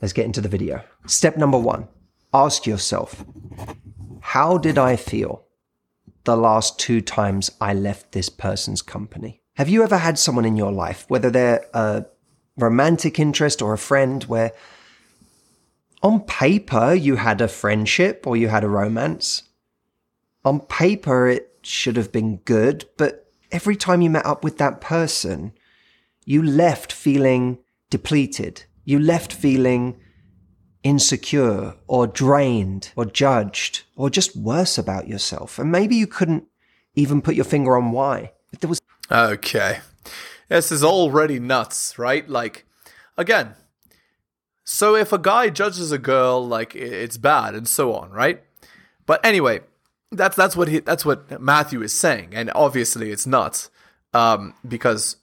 [0.00, 0.82] Let's get into the video.
[1.06, 1.88] Step number one
[2.32, 3.24] ask yourself,
[4.20, 5.44] how did I feel
[6.24, 9.42] the last two times I left this person's company?
[9.56, 12.04] Have you ever had someone in your life, whether they're a
[12.56, 14.52] romantic interest or a friend, where
[16.02, 19.44] on paper you had a friendship or you had a romance?
[20.44, 24.80] On paper, it should have been good, but every time you met up with that
[24.80, 25.52] person,
[26.24, 27.58] you left feeling
[27.90, 28.64] depleted.
[28.88, 30.00] You left feeling
[30.82, 35.58] insecure or drained or judged or just worse about yourself.
[35.58, 36.44] And maybe you couldn't
[36.94, 38.32] even put your finger on why.
[38.50, 38.80] But there was.
[39.12, 39.80] Okay.
[40.48, 42.26] This is already nuts, right?
[42.26, 42.64] Like,
[43.18, 43.56] again,
[44.64, 48.42] so if a guy judges a girl, like, it's bad and so on, right?
[49.04, 49.60] But anyway,
[50.10, 53.68] that's that's what he, that's what Matthew is saying, and obviously it's nuts,
[54.14, 55.16] um, because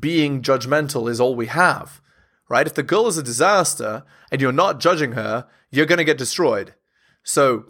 [0.00, 2.01] being judgmental is all we have
[2.52, 2.66] right?
[2.66, 6.18] If the girl is a disaster and you're not judging her, you're going to get
[6.18, 6.74] destroyed.
[7.22, 7.64] So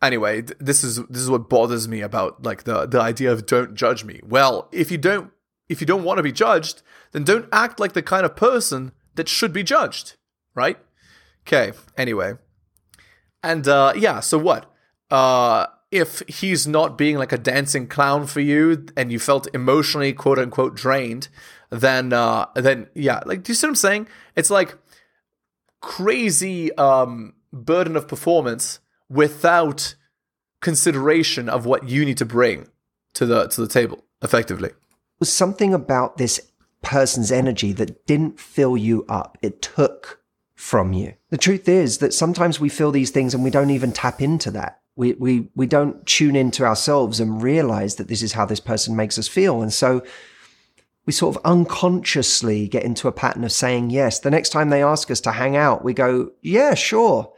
[0.00, 3.44] anyway, th- this is this is what bothers me about like the the idea of
[3.44, 4.20] don't judge me.
[4.26, 5.30] Well, if you don't
[5.68, 6.80] if you don't want to be judged,
[7.12, 10.14] then don't act like the kind of person that should be judged,
[10.54, 10.78] right?
[11.46, 12.32] Okay, anyway.
[13.42, 14.72] And uh yeah, so what?
[15.10, 20.14] Uh if he's not being like a dancing clown for you and you felt emotionally
[20.14, 21.28] quote unquote drained,
[21.80, 24.08] then uh then yeah, like do you see what I'm saying?
[24.36, 24.76] It's like
[25.80, 29.94] crazy um burden of performance without
[30.60, 32.68] consideration of what you need to bring
[33.14, 34.70] to the to the table effectively.
[35.20, 36.40] Was something about this
[36.84, 39.38] person's energy that didn't fill you up.
[39.42, 40.20] It took
[40.54, 41.14] from you.
[41.30, 44.50] The truth is that sometimes we feel these things and we don't even tap into
[44.52, 44.80] that.
[44.96, 48.94] We, we, we don't tune into ourselves and realize that this is how this person
[48.94, 49.60] makes us feel.
[49.60, 50.02] And so
[51.06, 54.20] we sort of unconsciously get into a pattern of saying yes.
[54.20, 57.32] The next time they ask us to hang out, we go, yeah, sure.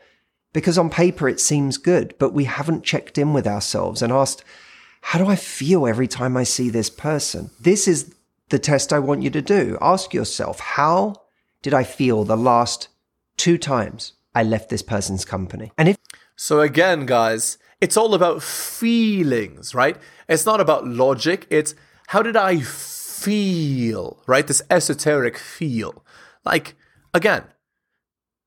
[0.52, 4.44] Because on paper it seems good, but we haven't checked in with ourselves and asked,
[5.02, 7.50] how do I feel every time I see this person?
[7.60, 8.14] This is
[8.48, 9.76] the test I want you to do.
[9.80, 11.14] Ask yourself, how
[11.62, 12.88] did I feel the last
[13.36, 15.72] two times I left this person's company?
[15.76, 15.98] And if
[16.36, 19.96] So again, guys, it's all about feelings, right?
[20.28, 21.46] It's not about logic.
[21.50, 21.74] It's
[22.08, 22.95] how did I feel,
[24.26, 24.46] right?
[24.46, 26.04] This esoteric feel.
[26.44, 26.74] Like,
[27.12, 27.44] again,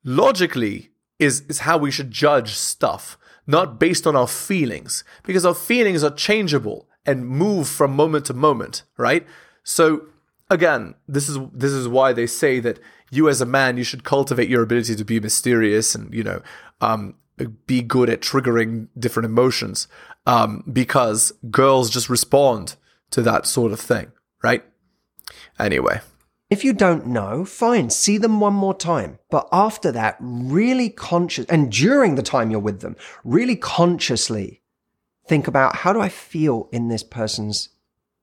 [0.03, 5.55] logically is, is how we should judge stuff, not based on our feelings, because our
[5.55, 9.25] feelings are changeable and move from moment to moment, right?
[9.63, 10.07] So
[10.49, 12.79] again, this is this is why they say that
[13.11, 16.41] you as a man you should cultivate your ability to be mysterious and you know
[16.81, 17.15] um,
[17.65, 19.87] be good at triggering different emotions
[20.25, 22.75] um, because girls just respond
[23.11, 24.11] to that sort of thing,
[24.43, 24.63] right?
[25.59, 26.01] Anyway,
[26.49, 29.19] If you don't know, fine, see them one more time.
[29.29, 34.61] But after that, really conscious, and during the time you're with them, really consciously
[35.27, 37.69] think about how do I feel in this person's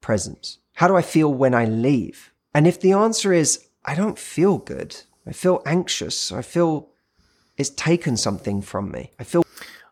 [0.01, 0.59] presence?
[0.75, 2.33] How do I feel when I leave?
[2.53, 6.89] And if the answer is, I don't feel good, I feel anxious, I feel
[7.57, 9.45] it's taken something from me, I feel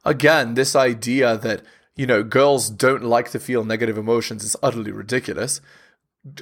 [0.05, 1.63] again, this idea that
[1.95, 5.61] you know girls don't like to feel negative emotions is utterly ridiculous.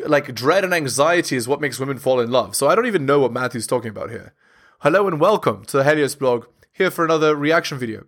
[0.07, 2.55] Like dread and anxiety is what makes women fall in love.
[2.55, 4.33] So I don't even know what Matthew's talking about here.
[4.81, 6.47] Hello and welcome to the Helios blog.
[6.73, 8.05] Here for another reaction video.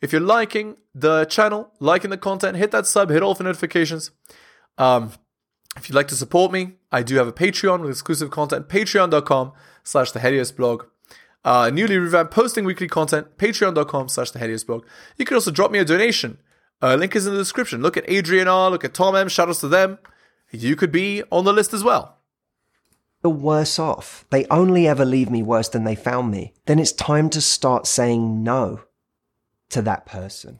[0.00, 4.12] If you're liking the channel, liking the content, hit that sub, hit all the notifications.
[4.78, 5.12] Um,
[5.76, 9.52] if you'd like to support me, I do have a Patreon with exclusive content, patreon.com
[9.84, 10.84] slash the Helios blog.
[11.44, 14.86] Uh, newly revamped posting weekly content, patreon.com slash the Helios blog.
[15.18, 16.38] You can also drop me a donation.
[16.80, 17.82] Uh, link is in the description.
[17.82, 19.98] Look at Adrian R, look at Tom M, shout outs to them.
[20.50, 22.18] You could be on the list as well.
[23.22, 24.24] The worse off.
[24.30, 26.54] They only ever leave me worse than they found me.
[26.66, 28.80] Then it's time to start saying no
[29.70, 30.58] to that person.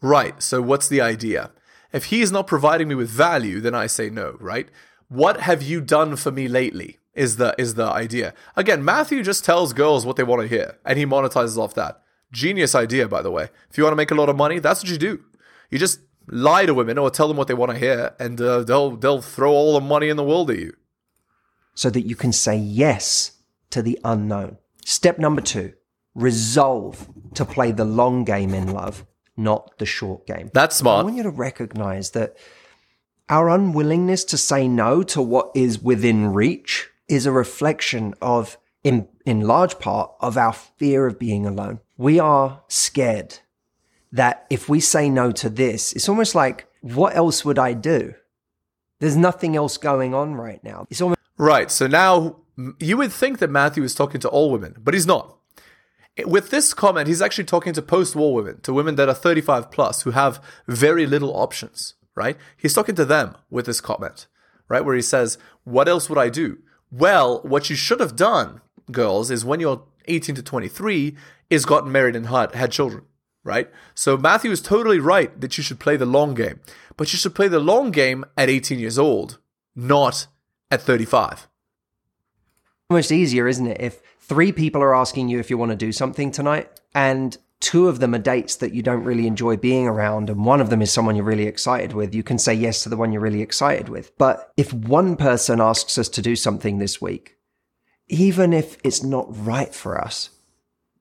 [0.00, 1.50] Right, so what's the idea?
[1.92, 4.68] If he is not providing me with value, then I say no, right?
[5.08, 6.98] What have you done for me lately?
[7.14, 8.32] Is the is the idea.
[8.56, 12.00] Again, Matthew just tells girls what they want to hear and he monetizes off that.
[12.32, 13.48] Genius idea, by the way.
[13.70, 15.22] If you want to make a lot of money, that's what you do.
[15.70, 18.62] You just lie to women or tell them what they want to hear, and uh,
[18.62, 20.72] they'll they'll throw all the money in the world at you.
[21.74, 23.32] so that you can say yes
[23.70, 24.58] to the unknown.
[24.84, 25.72] Step number two
[26.14, 30.50] resolve to play the long game in love, not the short game.
[30.52, 31.00] That's smart.
[31.00, 32.36] I want you to recognize that
[33.30, 39.08] our unwillingness to say no to what is within reach is a reflection of, in,
[39.24, 41.80] in large part, of our fear of being alone.
[41.96, 43.38] We are scared
[44.12, 48.14] that if we say no to this, it's almost like, what else would I do?
[49.00, 50.86] There's nothing else going on right now.
[50.90, 51.70] It's almost Right.
[51.70, 52.36] So now
[52.78, 55.38] you would think that Matthew is talking to all women, but he's not.
[56.26, 59.70] with this comment, he's actually talking to post wall women, to women that are 35
[59.70, 62.36] plus who have very little options, right?
[62.56, 64.26] He's talking to them with this comment,
[64.68, 64.84] right?
[64.84, 66.58] Where he says, What else would I do?
[66.90, 68.60] Well, what you should have done,
[68.90, 71.16] girls, is when you're 18 to 23,
[71.48, 73.04] is gotten married and had, had children,
[73.44, 73.70] right?
[73.94, 76.60] So Matthew is totally right that you should play the long game,
[76.96, 79.38] but you should play the long game at 18 years old,
[79.74, 80.26] not
[80.70, 81.48] at 35.
[82.90, 83.80] Much easier, isn't it?
[83.80, 87.88] If three people are asking you if you want to do something tonight, and two
[87.88, 90.82] of them are dates that you don't really enjoy being around, and one of them
[90.82, 93.42] is someone you're really excited with, you can say yes to the one you're really
[93.42, 94.16] excited with.
[94.18, 97.36] But if one person asks us to do something this week,
[98.08, 100.30] even if it's not right for us,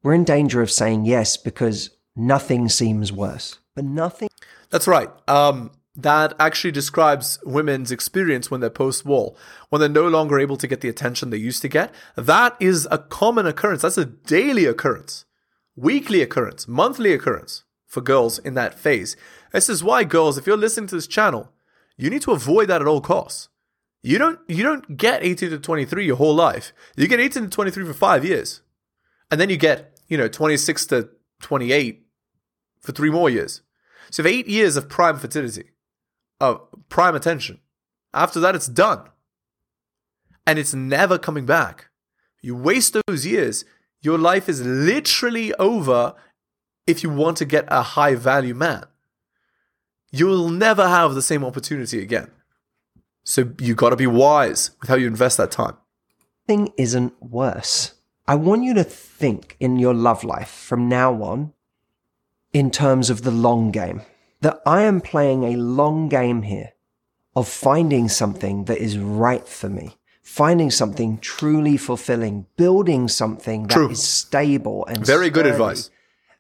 [0.03, 3.59] we're in danger of saying yes because nothing seems worse.
[3.75, 4.29] But nothing.
[4.69, 5.09] That's right.
[5.27, 9.37] Um, that actually describes women's experience when they're post wall,
[9.69, 11.93] when they're no longer able to get the attention they used to get.
[12.15, 13.81] That is a common occurrence.
[13.81, 15.25] That's a daily occurrence,
[15.75, 19.17] weekly occurrence, monthly occurrence for girls in that phase.
[19.51, 21.51] This is why, girls, if you're listening to this channel,
[21.97, 23.49] you need to avoid that at all costs.
[24.01, 26.73] You don't you don't get 18 to 23 your whole life.
[26.95, 28.61] You get 18 to 23 for 5 years.
[29.29, 31.09] And then you get, you know, 26 to
[31.41, 32.05] 28
[32.79, 33.61] for 3 more years.
[34.09, 35.71] So you have 8 years of prime fertility
[36.39, 37.59] of prime attention.
[38.13, 39.07] After that, it's done.
[40.45, 41.89] And it's never coming back.
[42.41, 43.63] You waste those years,
[44.01, 46.15] your life is literally over
[46.88, 48.85] if you want to get a high value man.
[50.11, 52.31] You'll never have the same opportunity again.
[53.23, 55.77] So you got to be wise with how you invest that time.
[56.47, 57.94] Thing isn't worse.
[58.31, 61.51] I want you to think in your love life from now on
[62.54, 64.04] in terms of the long game
[64.39, 66.72] that I am playing a long game here
[67.36, 73.74] of finding something that is right for me, finding something truly fulfilling, building something that
[73.74, 73.89] True.
[73.89, 75.89] is stable and Very good advice.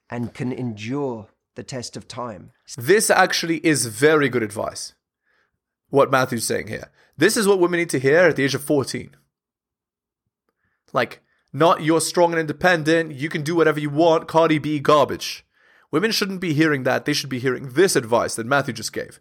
[0.09, 2.51] and can endure the test of time.
[2.77, 4.93] This actually is very good advice.
[5.89, 6.89] What Matthew's saying here.
[7.17, 9.13] This is what women need to hear at the age of 14.
[10.93, 11.21] Like,
[11.53, 15.45] not you're strong and independent, you can do whatever you want, Cardi B garbage.
[15.91, 17.05] Women shouldn't be hearing that.
[17.05, 19.19] They should be hearing this advice that Matthew just gave.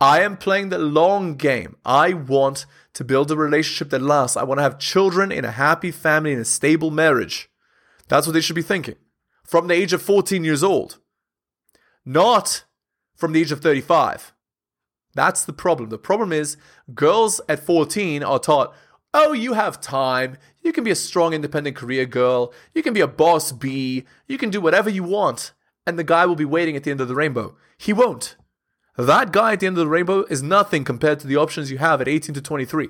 [0.00, 1.76] I am playing the long game.
[1.84, 4.36] I want to build a relationship that lasts.
[4.36, 7.48] I want to have children in a happy family, in a stable marriage.
[8.08, 8.96] That's what they should be thinking.
[9.42, 10.98] From the age of 14 years old.
[12.04, 12.64] Not
[13.16, 14.32] from the age of 35.
[15.14, 15.88] That's the problem.
[15.88, 16.58] The problem is
[16.94, 18.74] girls at 14 are taught,
[19.16, 20.36] oh, you have time.
[20.62, 22.52] You can be a strong, independent career girl.
[22.74, 24.04] You can be a boss bee.
[24.28, 25.52] You can do whatever you want.
[25.86, 27.56] And the guy will be waiting at the end of the rainbow.
[27.78, 28.36] He won't.
[28.98, 31.78] That guy at the end of the rainbow is nothing compared to the options you
[31.78, 32.88] have at 18 to 23.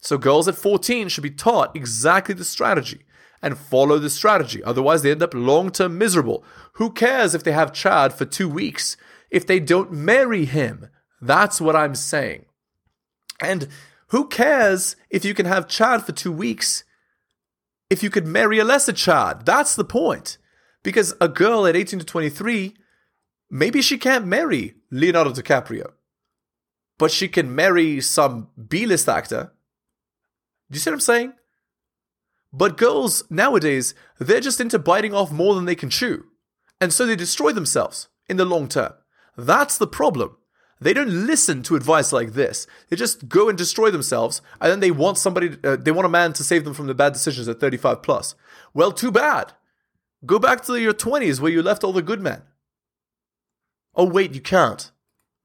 [0.00, 3.04] So girls at 14 should be taught exactly the strategy
[3.40, 4.62] and follow the strategy.
[4.64, 6.44] Otherwise, they end up long term miserable.
[6.74, 8.96] Who cares if they have Chad for two weeks
[9.30, 10.88] if they don't marry him?
[11.20, 12.46] That's what I'm saying.
[13.40, 13.68] And
[14.08, 16.84] who cares if you can have Chad for two weeks
[17.90, 19.44] if you could marry a lesser Chad?
[19.44, 20.38] That's the point.
[20.82, 22.74] Because a girl at 18 to 23,
[23.50, 25.92] maybe she can't marry Leonardo DiCaprio,
[26.98, 29.52] but she can marry some B list actor.
[30.70, 31.32] Do you see what I'm saying?
[32.52, 36.24] But girls nowadays, they're just into biting off more than they can chew.
[36.80, 38.92] And so they destroy themselves in the long term.
[39.36, 40.36] That's the problem.
[40.80, 42.66] They don't listen to advice like this.
[42.88, 46.10] They just go and destroy themselves, and then they want somebody, uh, they want a
[46.10, 48.34] man to save them from the bad decisions at 35 plus.
[48.74, 49.52] Well, too bad.
[50.24, 52.42] Go back to your 20s where you left all the good men.
[53.94, 54.90] Oh, wait, you can't.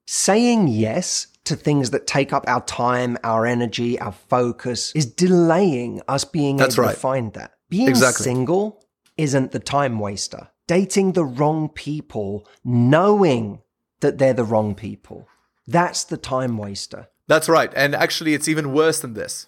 [0.05, 6.01] Saying yes to things that take up our time, our energy, our focus is delaying
[6.07, 6.93] us being That's able right.
[6.93, 7.53] to find that.
[7.69, 8.23] Being Exactly.
[8.23, 8.85] single
[9.17, 10.49] isn't the time waster.
[10.67, 13.61] Dating the wrong people, knowing
[14.03, 15.27] that they're the wrong people,
[15.65, 17.07] that's the time waster.
[17.27, 17.71] That's right.
[17.75, 19.47] And actually, it's even worse than this.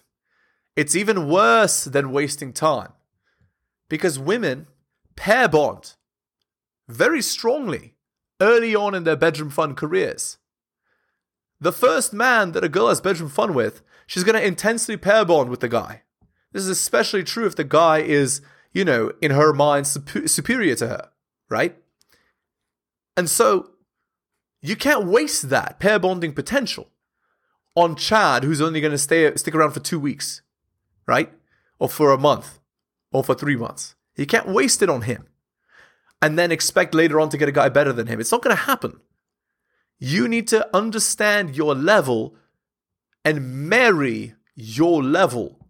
[0.74, 2.92] It's even worse than wasting time.
[3.88, 4.66] Because women
[5.14, 5.94] pair bond
[6.88, 7.94] very strongly
[8.40, 10.38] early on in their bedroom fun careers.
[11.60, 15.24] The first man that a girl has bedroom fun with, she's going to intensely pair
[15.24, 16.02] bond with the guy.
[16.52, 18.40] This is especially true if the guy is,
[18.72, 21.10] you know, in her mind supe- superior to her,
[21.48, 21.76] right?
[23.16, 23.70] And so
[24.68, 26.88] you can't waste that pair bonding potential
[27.74, 30.42] on Chad, who's only going to stay stick around for two weeks,
[31.06, 31.32] right?
[31.78, 32.58] Or for a month,
[33.12, 33.94] or for three months.
[34.16, 35.26] You can't waste it on him,
[36.22, 38.18] and then expect later on to get a guy better than him.
[38.18, 39.00] It's not going to happen.
[39.98, 42.34] You need to understand your level
[43.24, 45.68] and marry your level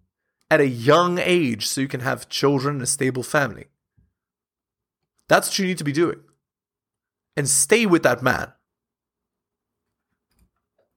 [0.51, 3.67] at a young age so you can have children and a stable family.
[5.29, 6.21] That's what you need to be doing.
[7.37, 8.53] And stay with that man.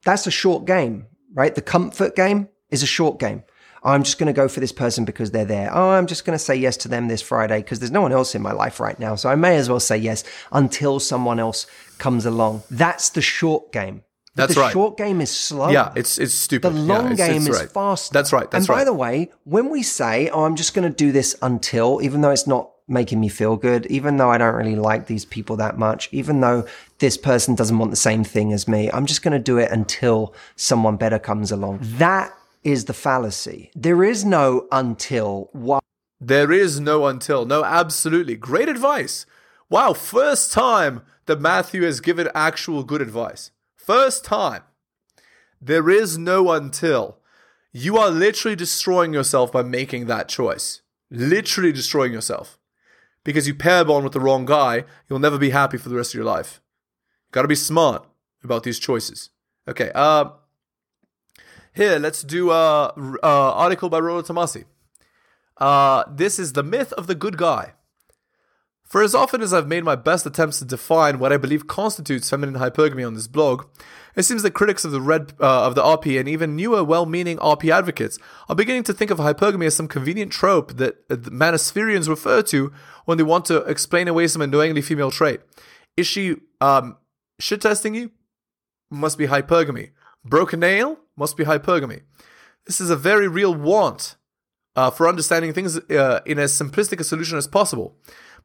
[0.10, 1.54] That's a short game, right?
[1.54, 3.44] The comfort game is a short game.
[3.84, 5.70] I'm just going to go for this person because they're there.
[5.74, 8.12] Oh, I'm just going to say yes to them this Friday because there's no one
[8.12, 9.16] else in my life right now.
[9.16, 11.66] So I may as well say yes until someone else
[11.98, 12.64] comes along.
[12.70, 14.04] That's the short game.
[14.36, 14.74] But That's the right.
[14.74, 15.70] short game is slow.
[15.70, 16.74] Yeah, it's it's stupid.
[16.74, 17.72] The Yeah, long it's- game it's is right.
[17.72, 18.12] fast.
[18.14, 18.50] That's right.
[18.50, 18.84] That's and by right.
[18.86, 22.30] the way, when we say, "Oh, I'm just going to do this until," even though
[22.32, 25.78] it's not making me feel good, even though I don't really like these people that
[25.78, 26.66] much, even though
[26.98, 29.72] this person doesn't want the same thing as me, I'm just going to do it
[29.72, 31.80] until someone better comes along.
[31.82, 33.72] That is the fallacy.
[33.76, 35.50] There is no until.
[35.54, 35.84] While
[36.20, 37.46] There is no until.
[37.46, 38.36] No, absolutely.
[38.36, 39.26] Great advice.
[39.70, 43.52] Wow, first time that Matthew has given actual good advice.
[43.78, 44.64] First time.
[45.62, 47.18] There is no until.
[47.72, 50.82] You are literally destroying yourself by making that choice.
[51.12, 52.59] Literally destroying yourself.
[53.24, 56.12] Because you pair bond with the wrong guy, you'll never be happy for the rest
[56.12, 56.62] of your life.
[57.28, 58.06] You gotta be smart
[58.44, 59.30] about these choices.
[59.68, 60.32] Okay, uh,
[61.74, 64.66] here, let's do a uh, article by Rollo Tomasi.
[65.58, 67.74] Uh, this is the myth of the good guy.
[68.90, 72.28] For as often as I've made my best attempts to define what I believe constitutes
[72.28, 73.66] feminine hypergamy on this blog,
[74.16, 77.38] it seems that critics of the red uh, of the RP and even newer, well-meaning
[77.38, 78.18] RP advocates
[78.50, 82.74] are beginning to think of hypergamy as some convenient trope that uh, Manospherians refer to
[83.06, 85.42] when they want to explain away some annoyingly female trait.
[85.96, 86.98] Is she um,
[87.40, 88.10] shit testing you?
[88.90, 89.92] Must be hypergamy.
[90.26, 90.98] Broken nail?
[91.16, 92.02] Must be hypergamy.
[92.66, 94.16] This is a very real want
[94.76, 97.96] uh, for understanding things uh, in as simplistic a solution as possible.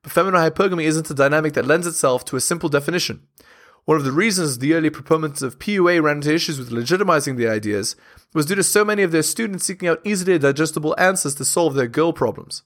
[0.05, 3.27] But feminine hypergamy isn't a dynamic that lends itself to a simple definition.
[3.87, 7.49] One of the reasons the early proponents of PUA ran into issues with legitimizing the
[7.49, 7.97] ideas
[8.35, 11.75] was due to so many of their students seeking out easily digestible answers to solve
[11.75, 12.63] their girl problems.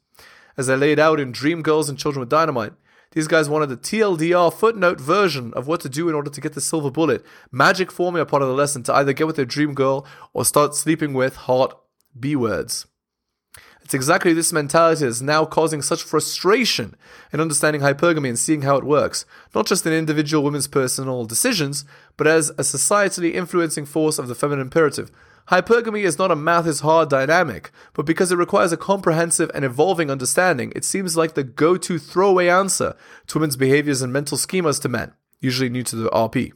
[0.56, 2.72] As I laid out in Dream Girls and Children with Dynamite,
[3.12, 6.54] these guys wanted a TLDR footnote version of what to do in order to get
[6.54, 9.74] the silver bullet, magic formula part of the lesson to either get with their dream
[9.74, 11.80] girl or start sleeping with hot
[12.18, 12.86] B words.
[13.88, 16.94] It's exactly this mentality that's now causing such frustration
[17.32, 21.86] in understanding hypergamy and seeing how it works, not just in individual women's personal decisions,
[22.18, 25.10] but as a societally influencing force of the feminine imperative.
[25.50, 29.64] Hypergamy is not a math is hard dynamic, but because it requires a comprehensive and
[29.64, 32.94] evolving understanding, it seems like the go to throwaway answer
[33.28, 36.52] to women's behaviors and mental schemas to men, usually new to the RP.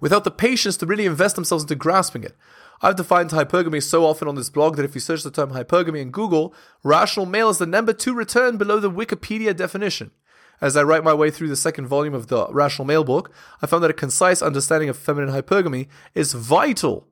[0.00, 2.36] Without the patience to really invest themselves into grasping it,
[2.80, 6.00] I've defined hypergamy so often on this blog that if you search the term hypergamy
[6.00, 10.12] in Google, rational male is the number two return below the Wikipedia definition.
[10.60, 13.30] As I write my way through the second volume of the Rational Male book,
[13.62, 17.06] I found that a concise understanding of feminine hypergamy is vital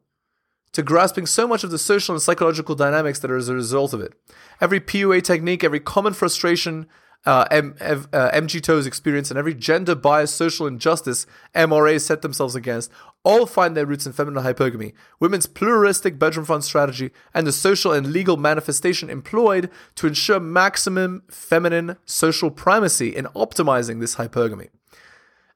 [0.72, 3.92] to grasping so much of the social and psychological dynamics that are as a result
[3.92, 4.14] of it.
[4.60, 6.86] Every PUA technique, every common frustration
[7.24, 12.90] uh, uh, MGTOWs experience, and every gender biased social injustice MRAs set themselves against
[13.26, 17.92] all find their roots in feminine hypergamy, women's pluralistic bedroom fund strategy, and the social
[17.92, 24.68] and legal manifestation employed to ensure maximum feminine social primacy in optimizing this hypergamy.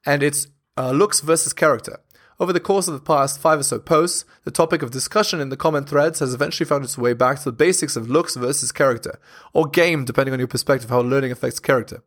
[0.05, 2.01] And it's uh, looks versus character.
[2.41, 5.51] Over the course of the past five or so posts, the topic of discussion in
[5.51, 8.73] the comment threads has eventually found its way back to the basics of looks versus
[8.73, 9.21] character,
[9.53, 12.03] or game, depending on your perspective how learning affects character.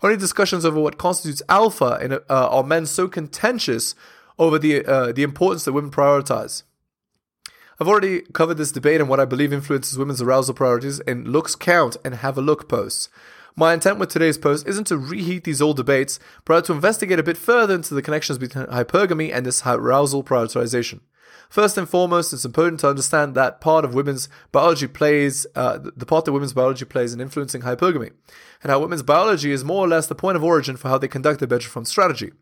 [0.00, 3.96] Only discussions over what constitutes alpha in, uh, are men so contentious
[4.38, 6.62] over the uh, the importance that women prioritize.
[7.80, 11.56] I've already covered this debate and what I believe influences women's arousal priorities in looks
[11.56, 13.08] count and have a look posts.
[13.54, 17.22] My intent with today's post isn't to reheat these old debates, but to investigate a
[17.22, 21.00] bit further into the connections between hypergamy and this arousal prioritization.
[21.50, 26.06] First and foremost, it's important to understand that part of women's biology plays, uh, the
[26.06, 28.12] part that women's biology plays in influencing hypergamy,
[28.62, 31.08] and how women's biology is more or less the point of origin for how they
[31.08, 32.32] conduct their bedroom strategy.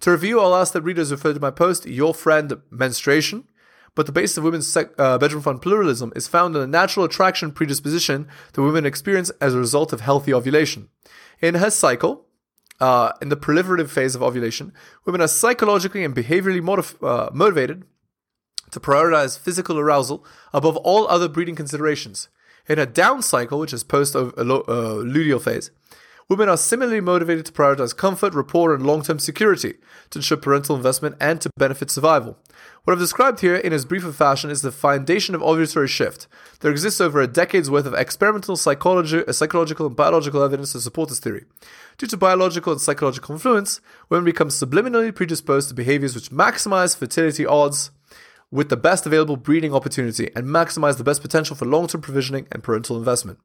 [0.00, 3.44] To review, I'll ask that readers refer to my post, Your Friend Menstruation,
[3.94, 7.04] but the basis of women's sec- uh, bedroom fund pluralism is found in the natural
[7.04, 10.88] attraction predisposition that women experience as a result of healthy ovulation.
[11.40, 12.26] In her cycle,
[12.80, 14.72] uh, in the proliferative phase of ovulation,
[15.04, 17.84] women are psychologically and behaviorally motiv- uh, motivated
[18.70, 22.28] to prioritize physical arousal above all other breeding considerations.
[22.68, 25.70] In a down cycle, which is post uh, luteal phase,
[26.28, 29.74] women are similarly motivated to prioritize comfort, rapport, and long term security
[30.10, 32.38] to ensure parental investment and to benefit survival.
[32.84, 36.26] What I've described here in as brief a fashion is the foundation of ovulatory shift.
[36.60, 40.80] There exists over a decade's worth of experimental psychology, uh, psychological and biological evidence to
[40.80, 41.44] support this theory.
[41.98, 47.44] Due to biological and psychological influence, women become subliminally predisposed to behaviors which maximize fertility
[47.44, 47.90] odds
[48.50, 52.48] with the best available breeding opportunity and maximize the best potential for long term provisioning
[52.50, 53.38] and parental investment.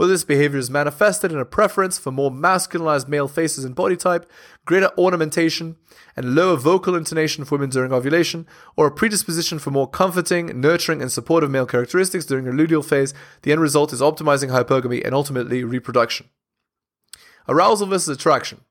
[0.00, 3.98] Whether this behavior is manifested in a preference for more masculinized male faces and body
[3.98, 4.24] type,
[4.64, 5.76] greater ornamentation,
[6.16, 11.02] and lower vocal intonation for women during ovulation, or a predisposition for more comforting, nurturing,
[11.02, 15.14] and supportive male characteristics during the luteal phase, the end result is optimizing hypergamy and
[15.14, 16.30] ultimately reproduction.
[17.46, 18.62] Arousal versus attraction.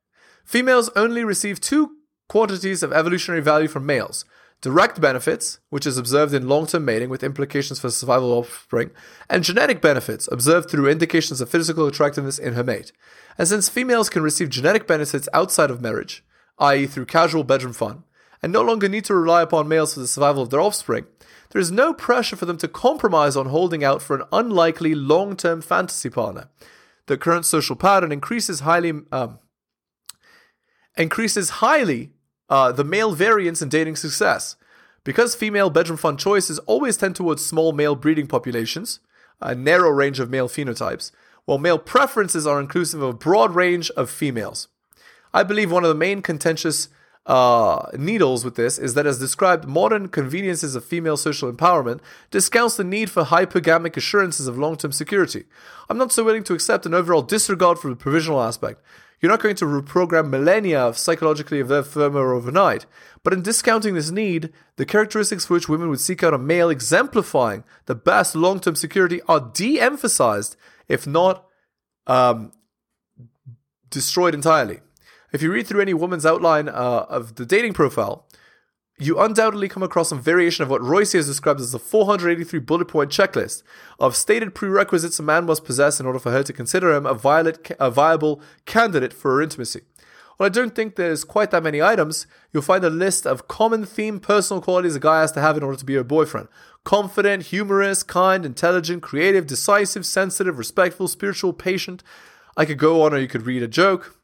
[0.43, 1.91] Females only receive two
[2.27, 4.25] quantities of evolutionary value from males
[4.61, 8.91] direct benefits, which is observed in long term mating with implications for survival of offspring,
[9.29, 12.91] and genetic benefits, observed through indications of physical attractiveness in her mate.
[13.37, 16.23] And since females can receive genetic benefits outside of marriage,
[16.59, 18.03] i.e., through casual bedroom fun,
[18.41, 21.05] and no longer need to rely upon males for the survival of their offspring,
[21.51, 25.35] there is no pressure for them to compromise on holding out for an unlikely long
[25.35, 26.49] term fantasy partner.
[27.07, 28.93] The current social pattern increases highly.
[29.11, 29.39] Um,
[30.97, 32.11] increases highly
[32.49, 34.55] uh, the male variance in dating success.
[35.03, 38.99] Because female bedroom fun choices always tend towards small male breeding populations,
[39.41, 41.11] a narrow range of male phenotypes,
[41.45, 44.67] while male preferences are inclusive of a broad range of females.
[45.33, 46.89] I believe one of the main contentious
[47.25, 51.99] uh, needles with this is that, as described, modern conveniences of female social empowerment
[52.31, 55.45] discounts the need for hypergamic assurances of long term security.
[55.89, 58.81] I'm not so willing to accept an overall disregard for the provisional aspect.
[59.21, 62.85] You're not going to reprogram millennia of psychologically of their firmware overnight.
[63.23, 66.69] But in discounting this need, the characteristics for which women would seek out a male
[66.69, 70.55] exemplifying the best long term security are de emphasized,
[70.87, 71.45] if not
[72.07, 72.53] um,
[73.89, 74.79] destroyed entirely.
[75.31, 78.25] If you read through any woman's outline uh, of the dating profile,
[78.99, 82.87] you undoubtedly come across some variation of what Royce has described as the 483 bullet
[82.87, 83.63] point checklist
[83.99, 87.13] of stated prerequisites a man must possess in order for her to consider him a,
[87.13, 89.81] violet, a viable candidate for her intimacy.
[90.35, 93.85] While I don't think there's quite that many items, you'll find a list of common
[93.85, 96.47] theme personal qualities a guy has to have in order to be your boyfriend.
[96.83, 102.03] Confident, humorous, kind, intelligent, creative, decisive, sensitive, respectful, spiritual, patient.
[102.55, 104.18] I could go on or you could read a joke.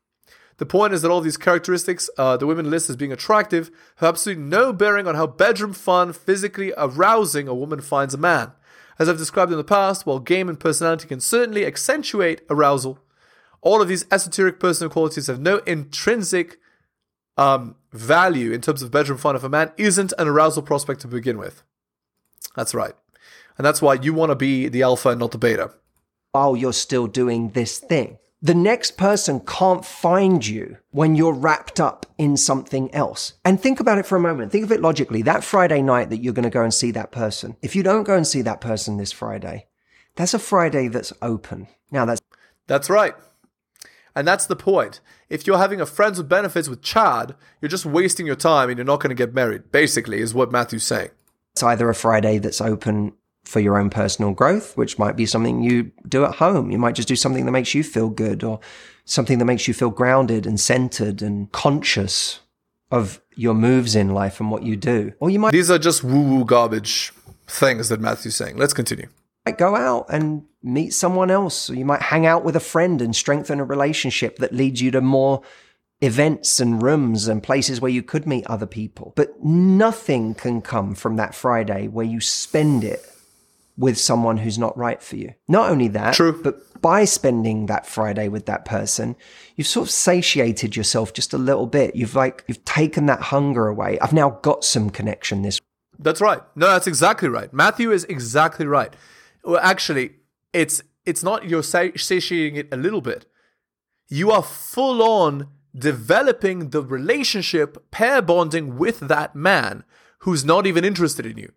[0.57, 4.09] The point is that all these characteristics uh, the women list as being attractive have
[4.09, 8.51] absolutely no bearing on how bedroom fun, physically arousing a woman finds a man.
[8.97, 12.99] As I've described in the past, while game and personality can certainly accentuate arousal,
[13.61, 16.59] all of these esoteric personal qualities have no intrinsic
[17.37, 21.07] um, value in terms of bedroom fun if a man isn't an arousal prospect to
[21.07, 21.63] begin with.
[22.55, 22.93] That's right.
[23.57, 25.71] And that's why you want to be the alpha and not the beta.
[26.31, 31.79] While you're still doing this thing the next person can't find you when you're wrapped
[31.79, 33.33] up in something else.
[33.43, 34.51] And think about it for a moment.
[34.51, 35.23] Think of it logically.
[35.23, 37.55] That Friday night that you're going to go and see that person.
[37.63, 39.65] If you don't go and see that person this Friday,
[40.15, 41.67] that's a Friday that's open.
[41.89, 42.21] Now that's
[42.67, 43.15] That's right.
[44.15, 44.99] And that's the point.
[45.27, 48.77] If you're having a friends with benefits with Chad, you're just wasting your time and
[48.77, 49.71] you're not going to get married.
[49.71, 51.09] Basically, is what Matthew's saying.
[51.53, 53.13] It's either a Friday that's open
[53.45, 56.71] for your own personal growth, which might be something you do at home.
[56.71, 58.59] You might just do something that makes you feel good or
[59.05, 62.39] something that makes you feel grounded and centered and conscious
[62.91, 65.13] of your moves in life and what you do.
[65.19, 67.13] Or you might These are just woo-woo garbage
[67.47, 68.57] things that Matthew's saying.
[68.57, 69.07] Let's continue.
[69.45, 73.01] Might go out and meet someone else, or you might hang out with a friend
[73.01, 75.43] and strengthen a relationship that leads you to more
[76.01, 79.13] events and rooms and places where you could meet other people.
[79.15, 83.05] But nothing can come from that Friday where you spend it
[83.77, 85.33] with someone who's not right for you.
[85.47, 86.41] Not only that, True.
[86.41, 89.15] but by spending that Friday with that person,
[89.55, 91.95] you've sort of satiated yourself just a little bit.
[91.95, 93.99] You've like, you've taken that hunger away.
[93.99, 95.59] I've now got some connection this.
[95.99, 96.41] That's right.
[96.55, 97.51] No, that's exactly right.
[97.53, 98.93] Matthew is exactly right.
[99.43, 100.15] Well, actually,
[100.53, 103.25] it's it's not you're satiating it a little bit.
[104.07, 109.83] You are full on developing the relationship, pair bonding with that man
[110.19, 111.51] who's not even interested in you.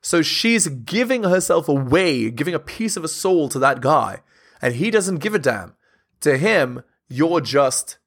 [0.00, 4.22] So she's giving herself away, giving a piece of a soul to that guy,
[4.62, 5.74] and he doesn't give a damn.
[6.20, 7.98] To him, you're just,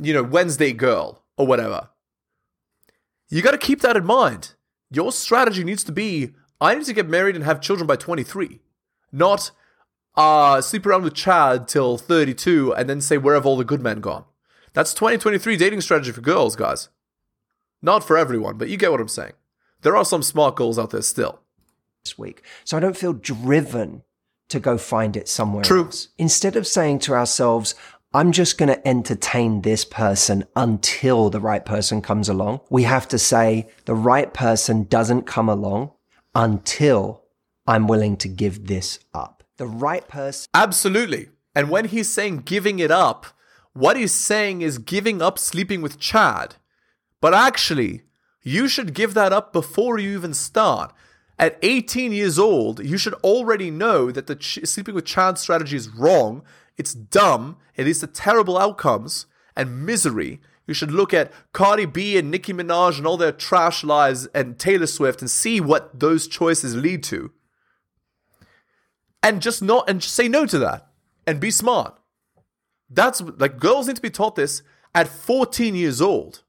[0.00, 1.90] you know, Wednesday girl or whatever.
[3.28, 4.54] You got to keep that in mind.
[4.90, 8.60] Your strategy needs to be I need to get married and have children by 23,
[9.12, 9.52] not
[10.16, 13.80] uh, sleep around with Chad till 32 and then say, Where have all the good
[13.80, 14.24] men gone?
[14.72, 16.88] That's 2023 dating strategy for girls, guys.
[17.80, 19.34] Not for everyone, but you get what I'm saying
[19.82, 21.40] there are some smart goals out there still.
[22.04, 22.42] This week.
[22.64, 24.02] So I don't feel driven
[24.48, 25.86] to go find it somewhere True.
[25.86, 26.08] else.
[26.16, 27.74] Instead of saying to ourselves,
[28.14, 32.60] I'm just going to entertain this person until the right person comes along.
[32.70, 35.92] We have to say the right person doesn't come along
[36.34, 37.24] until
[37.66, 39.44] I'm willing to give this up.
[39.58, 40.48] The right person.
[40.54, 41.28] Absolutely.
[41.54, 43.26] And when he's saying giving it up,
[43.74, 46.56] what he's saying is giving up sleeping with Chad.
[47.20, 48.02] But actually,
[48.42, 50.92] you should give that up before you even start.
[51.38, 55.76] At 18 years old, you should already know that the ch- sleeping with Chad strategy
[55.76, 56.42] is wrong.
[56.76, 57.56] It's dumb.
[57.76, 60.40] It leads to terrible outcomes and misery.
[60.66, 64.58] You should look at Cardi B and Nicki Minaj and all their trash lives and
[64.58, 67.32] Taylor Swift and see what those choices lead to.
[69.22, 70.88] And just not and just say no to that
[71.26, 71.98] and be smart.
[72.90, 74.62] That's like girls need to be taught this
[74.94, 76.42] at 14 years old,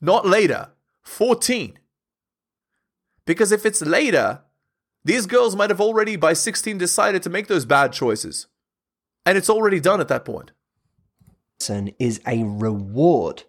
[0.00, 0.68] not later.
[1.02, 1.78] 14.
[3.26, 4.40] Because if it's later,
[5.04, 8.46] these girls might have already by 16 decided to make those bad choices.
[9.24, 10.52] And it's already done at that point.
[11.98, 13.44] Is a reward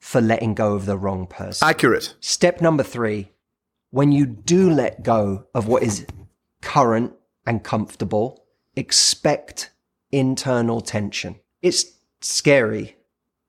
[0.00, 1.66] for letting go of the wrong person.
[1.66, 2.14] Accurate.
[2.20, 3.30] Step number three
[3.90, 6.06] when you do let go of what is
[6.60, 7.12] current
[7.46, 8.44] and comfortable,
[8.74, 9.70] expect
[10.12, 11.36] internal tension.
[11.62, 12.96] It's scary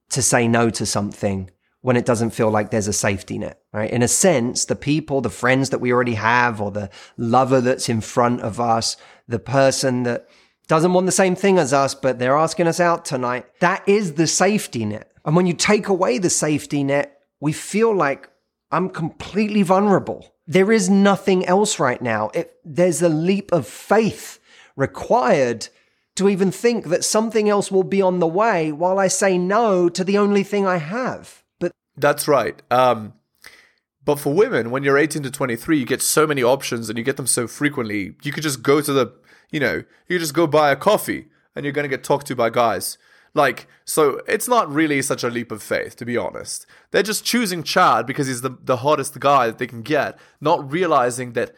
[0.10, 1.50] to say no to something
[1.88, 3.90] when it doesn't feel like there's a safety net, right?
[3.90, 7.88] In a sense, the people, the friends that we already have, or the lover that's
[7.88, 8.98] in front of us,
[9.30, 10.28] the person that
[10.68, 14.16] doesn't want the same thing as us, but they're asking us out tonight, that is
[14.16, 15.10] the safety net.
[15.24, 18.30] And when you take away the safety net, we feel like
[18.70, 20.36] I'm completely vulnerable.
[20.46, 22.32] There is nothing else right now.
[22.34, 24.42] It, there's a leap of faith
[24.76, 25.70] required
[26.18, 29.88] to even think that something else will be on the way while I say no
[29.88, 31.46] to the only thing I have.
[31.98, 32.62] That's right.
[32.72, 33.14] Um,
[34.06, 37.04] but for women, when you're 18 to 23, you get so many options and you
[37.04, 38.16] get them so frequently.
[38.24, 39.14] You could just go to the,
[39.52, 42.36] you know, you just go buy a coffee and you're going to get talked to
[42.36, 42.98] by guys.
[43.34, 46.66] Like, so it's not really such a leap of faith, to be honest.
[46.92, 50.72] They're just choosing Chad because he's the, the hottest guy that they can get, not
[50.72, 51.54] realizing that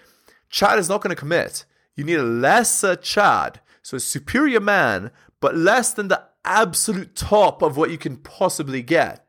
[0.50, 1.66] Chad is not going to commit.
[1.96, 7.64] You need a lesser Chad so a superior man, but less than the absolute top
[7.64, 9.26] of what you can possibly get.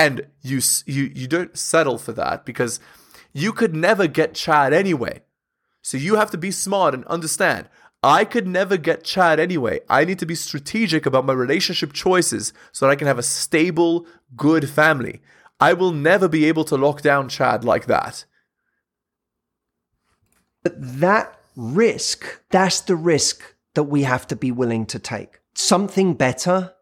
[0.00, 2.80] And you you you don't settle for that because
[3.34, 5.20] you could never get Chad anyway.
[5.82, 7.68] So you have to be smart and understand.
[8.02, 9.80] I could never get Chad anyway.
[9.90, 13.22] I need to be strategic about my relationship choices so that I can have a
[13.22, 15.20] stable, good family.
[15.60, 18.24] I will never be able to lock down Chad like that.
[20.62, 25.40] But that risk, that's the risk that we have to be willing to take.
[25.52, 26.72] Something better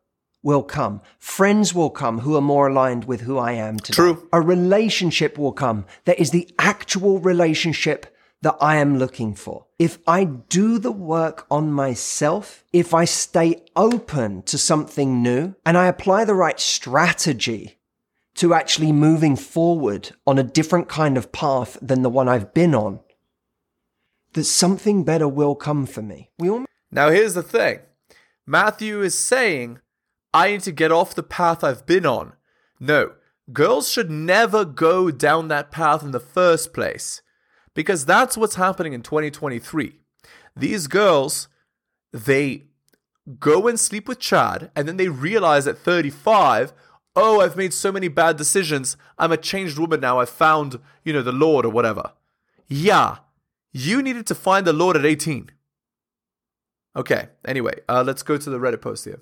[0.43, 1.01] will come.
[1.19, 3.97] Friends will come who are more aligned with who I am today.
[3.97, 4.29] True.
[4.33, 9.67] A relationship will come that is the actual relationship that I am looking for.
[9.79, 15.77] If I do the work on myself, if I stay open to something new and
[15.77, 17.79] I apply the right strategy
[18.37, 22.75] to actually moving forward on a different kind of path than the one I've been
[22.75, 23.01] on,
[24.35, 26.31] that something better will come for me.
[26.39, 27.81] We all now, here's the thing
[28.47, 29.81] Matthew is saying,
[30.39, 32.35] I need to get off the path I've been on.
[32.79, 33.15] No,
[33.53, 37.23] girls should never go down that path in the first place
[37.75, 39.99] because that's what's happening in 2023.
[40.55, 41.49] These girls,
[42.13, 42.67] they
[43.41, 46.73] go and sleep with Chad and then they realize at 35,
[47.17, 48.97] oh, I've made so many bad decisions.
[49.19, 50.21] I'm a changed woman now.
[50.21, 52.13] I've found, you know, the Lord or whatever.
[52.69, 53.17] Yeah,
[53.73, 55.51] you needed to find the Lord at 18.
[56.95, 59.21] Okay, anyway, uh, let's go to the Reddit post here.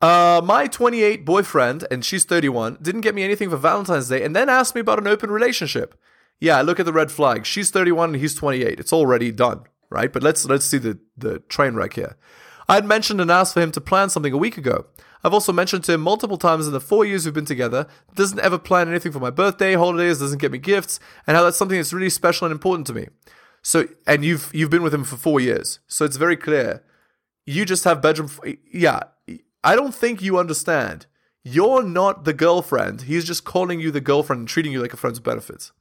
[0.00, 4.36] Uh, my 28 boyfriend, and she's 31, didn't get me anything for Valentine's Day and
[4.36, 5.98] then asked me about an open relationship.
[6.38, 7.46] Yeah, look at the red flag.
[7.46, 8.78] She's 31 and he's 28.
[8.78, 10.12] It's already done, right?
[10.12, 12.16] But let's let's see the, the train wreck here.
[12.68, 14.86] I had mentioned and asked for him to plan something a week ago.
[15.24, 18.38] I've also mentioned to him multiple times in the four years we've been together, doesn't
[18.40, 21.78] ever plan anything for my birthday, holidays, doesn't get me gifts, and how that's something
[21.78, 23.08] that's really special and important to me.
[23.62, 25.80] So and you've you've been with him for 4 years.
[25.86, 26.84] So it's very clear.
[27.46, 29.00] You just have bedroom f- yeah,
[29.66, 31.06] I don't think you understand.
[31.42, 33.02] You're not the girlfriend.
[33.02, 35.72] He's just calling you the girlfriend and treating you like a friend with benefits.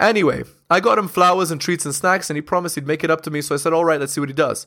[0.00, 3.10] Anyway, I got him flowers and treats and snacks, and he promised he'd make it
[3.10, 4.66] up to me, so I said, Alright, let's see what he does.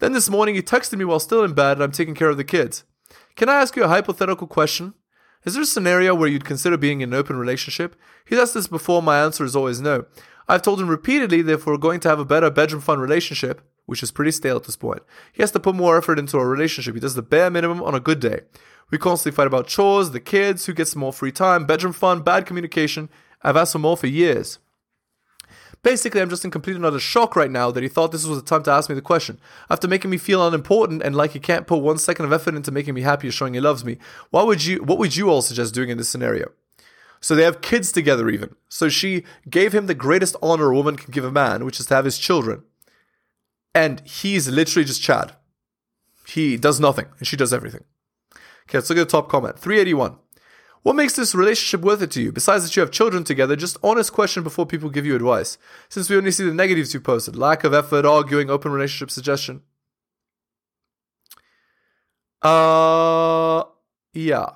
[0.00, 2.36] Then this morning, he texted me while still in bed, and I'm taking care of
[2.36, 2.84] the kids.
[3.36, 4.92] Can I ask you a hypothetical question?
[5.46, 7.96] Is there a scenario where you'd consider being in an open relationship?
[8.26, 10.04] He's asked this before, my answer is always no.
[10.46, 13.62] I've told him repeatedly that if we're going to have a better bedroom fun relationship,
[13.86, 16.48] which is pretty stale at this point, he has to put more effort into our
[16.48, 16.94] relationship.
[16.94, 18.40] He does the bare minimum on a good day.
[18.90, 22.46] We constantly fight about chores, the kids, who gets more free time, bedroom fun, bad
[22.46, 23.08] communication.
[23.42, 24.58] I've asked for more for years.
[25.82, 28.38] Basically, I'm just in complete and utter shock right now that he thought this was
[28.38, 29.40] the time to ask me the question.
[29.68, 32.70] After making me feel unimportant and like he can't put one second of effort into
[32.70, 33.98] making me happy or showing he loves me,
[34.30, 36.52] what would you what would you all suggest doing in this scenario?
[37.20, 38.54] So they have kids together, even.
[38.68, 41.86] So she gave him the greatest honor a woman can give a man, which is
[41.86, 42.62] to have his children.
[43.74, 45.34] And he's literally just Chad.
[46.28, 47.84] He does nothing, and she does everything.
[48.68, 49.58] Okay, let's look at the top comment.
[49.58, 50.16] 381.
[50.82, 52.32] What makes this relationship worth it to you?
[52.32, 55.56] Besides that you have children together, just honest question before people give you advice.
[55.88, 59.62] Since we only see the negatives you posted lack of effort, arguing, open relationship suggestion.
[62.42, 63.62] Uh,
[64.12, 64.46] yeah.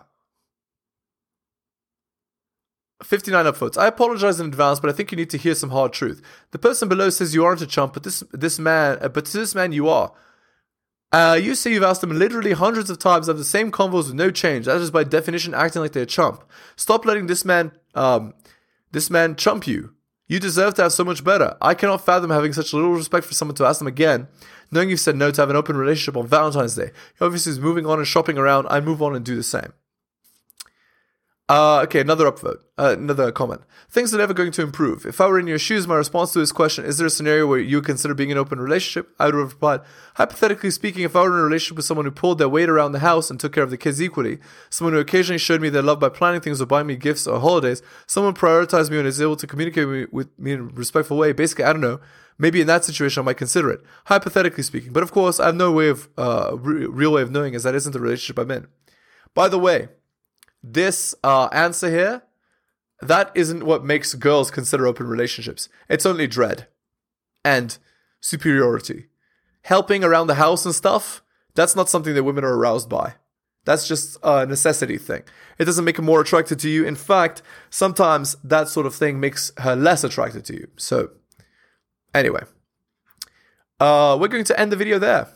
[3.03, 3.77] 59 upvotes.
[3.77, 6.23] I apologize in advance, but I think you need to hear some hard truth.
[6.53, 9.39] The person below says you aren't a chump, but this this man, uh, but to
[9.39, 10.13] this man you are.
[11.13, 14.15] Uh, you say you've asked them literally hundreds of times have the same convos with
[14.15, 14.67] no change.
[14.67, 16.43] That is by definition acting like they're a chump.
[16.75, 18.35] Stop letting this man, um,
[18.93, 19.95] this man chump you.
[20.27, 21.57] You deserve to have so much better.
[21.61, 24.27] I cannot fathom having such little respect for someone to ask them again,
[24.73, 26.91] knowing you've said no to have an open relationship on Valentine's Day.
[27.19, 28.67] He obviously is moving on and shopping around.
[28.69, 29.73] I move on and do the same.
[31.49, 33.61] Uh, okay, another upvote, uh, another comment.
[33.89, 35.07] Things are never going to improve.
[35.07, 37.47] If I were in your shoes, my response to this question, is there a scenario
[37.47, 39.15] where you consider being in an open relationship?
[39.21, 39.83] I would have replied,
[40.17, 42.93] hypothetically speaking, if I were in a relationship with someone who pulled their weight around
[42.93, 44.39] the house and took care of the kids equally,
[44.71, 47.39] someone who occasionally showed me their love by planning things or buying me gifts or
[47.39, 51.33] holidays, someone prioritized me and is able to communicate with me in a respectful way,
[51.33, 52.01] basically, I don't know,
[52.39, 54.93] maybe in that situation I might consider it, hypothetically speaking.
[54.93, 57.63] But of course, I have no way of, uh, re- real way of knowing as
[57.63, 58.67] that isn't the relationship I'm in.
[59.33, 59.91] By the way,
[60.63, 62.23] this uh, answer here,
[63.01, 65.69] that isn't what makes girls consider open relationships.
[65.89, 66.67] It's only dread
[67.45, 67.77] and
[68.21, 69.07] superiority.
[69.63, 71.23] Helping around the house and stuff,
[71.55, 73.15] that's not something that women are aroused by.
[73.65, 75.25] That's just a necessity thing.
[75.59, 76.85] It doesn't make her more attracted to you.
[76.85, 80.69] In fact, sometimes that sort of thing makes her less attracted to you.
[80.77, 81.11] So,
[82.15, 82.45] anyway,
[83.81, 85.29] uh, we're going to end the video there.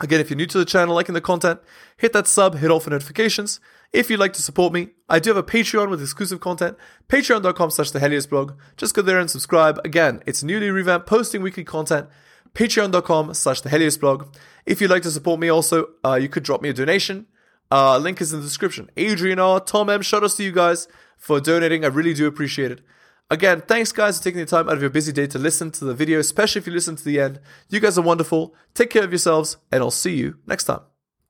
[0.00, 1.60] Again, if you're new to the channel, liking the content,
[1.96, 3.60] hit that sub, hit all for notifications.
[3.92, 6.76] If you'd like to support me, I do have a Patreon with exclusive content,
[7.08, 8.52] patreon.com slash the Helios blog.
[8.76, 9.80] Just go there and subscribe.
[9.84, 12.08] Again, it's newly revamped, posting weekly content,
[12.52, 14.26] patreon.com slash the Helios blog.
[14.66, 17.26] If you'd like to support me also, uh, you could drop me a donation.
[17.70, 18.90] Uh, link is in the description.
[18.96, 21.84] Adrian R, Tom M, shout outs to you guys for donating.
[21.84, 22.80] I really do appreciate it.
[23.28, 25.84] Again, thanks guys for taking the time out of your busy day to listen to
[25.84, 27.40] the video, especially if you listen to the end.
[27.68, 28.54] You guys are wonderful.
[28.72, 30.82] Take care of yourselves, and I'll see you next time.